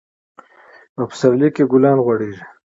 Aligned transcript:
په 0.95 1.01
پسرلي 1.09 1.49
کي 1.55 1.63
ګلان 1.71 1.97
غوړيږي. 2.05 2.43